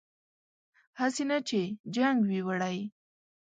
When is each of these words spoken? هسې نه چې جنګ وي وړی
هسې 0.99 1.23
نه 1.29 1.37
چې 1.47 1.61
جنګ 1.95 2.17
وي 2.29 2.39
وړی 2.47 2.77